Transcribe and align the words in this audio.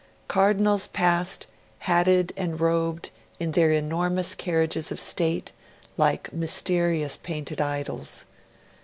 Cardinals 0.27 0.87
passed, 0.87 1.45
hatted 1.77 2.33
and 2.35 2.59
robed, 2.59 3.11
in 3.39 3.51
their 3.51 3.69
enormous 3.69 4.33
carriage 4.33 4.75
of 4.75 4.99
state, 4.99 5.51
like 5.95 6.33
mysterious 6.33 7.15
painted 7.17 7.61
idols. 7.61 8.25